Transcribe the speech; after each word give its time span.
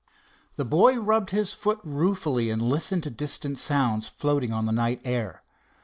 The 0.55 0.65
boy 0.65 0.95
rubbed 0.97 1.29
his 1.29 1.53
foot 1.53 1.79
ruefully 1.83 2.49
and 2.49 2.59
listened 2.59 3.03
to 3.03 3.11
distant 3.11 3.59
sounds 3.59 4.07
floating 4.07 4.51
on 4.51 4.65
the 4.65 4.71
night 4.73 4.99
air. 5.05 5.43